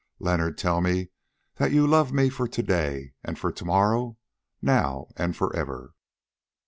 Leonard, 0.17 0.57
tell 0.57 0.81
me 0.81 1.09
that 1.57 1.71
you 1.71 1.85
love 1.85 2.11
me 2.11 2.27
for 2.27 2.47
to 2.47 2.63
day 2.63 3.13
and 3.23 3.37
for 3.37 3.51
to 3.51 3.63
morrow, 3.65 4.17
now 4.59 5.05
and 5.15 5.37
for 5.37 5.55
ever." 5.55 5.93